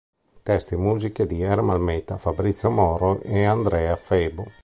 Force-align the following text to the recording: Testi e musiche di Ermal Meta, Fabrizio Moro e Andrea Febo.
Testi 0.41 0.73
e 0.73 0.77
musiche 0.77 1.27
di 1.27 1.43
Ermal 1.43 1.79
Meta, 1.79 2.17
Fabrizio 2.17 2.71
Moro 2.71 3.21
e 3.21 3.45
Andrea 3.45 3.95
Febo. 3.95 4.45